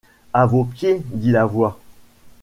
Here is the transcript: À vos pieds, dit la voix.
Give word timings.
À 0.33 0.47
vos 0.47 0.63
pieds, 0.63 1.03
dit 1.11 1.31
la 1.31 1.45
voix. 1.45 1.79